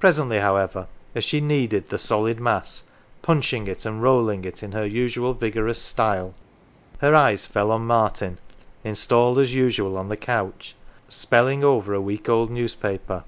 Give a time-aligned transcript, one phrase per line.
[0.00, 2.82] Presently, however, as she kneaded the solid mass,
[3.22, 6.34] punching it and rolling it in her usual vigorous style,
[6.98, 8.40] her eyes fell on Martin,
[8.82, 10.74] installed as usual on the couch,
[11.08, 13.22] spelling over a week old newspaper.